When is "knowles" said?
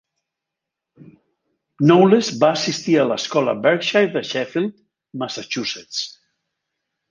1.89-2.31